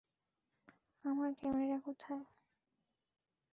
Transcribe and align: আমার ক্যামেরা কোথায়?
আমার 1.05 1.31
ক্যামেরা 1.39 1.77
কোথায়? 1.85 2.23